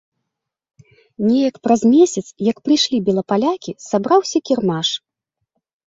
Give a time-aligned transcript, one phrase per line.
[1.25, 4.87] Неяк праз месяц, як прыйшлі белапалякі, сабраўся кірмаш.